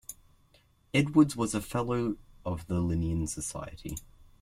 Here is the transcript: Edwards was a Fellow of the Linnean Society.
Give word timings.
Edwards 0.95 1.35
was 1.35 1.53
a 1.53 1.61
Fellow 1.61 2.17
of 2.43 2.65
the 2.65 2.79
Linnean 2.79 3.27
Society. 3.27 3.97